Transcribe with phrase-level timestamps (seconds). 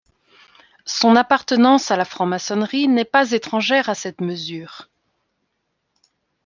[0.87, 4.89] Son appartenance à la franc-maçonnerie n'est pas étrangère à cette mesure.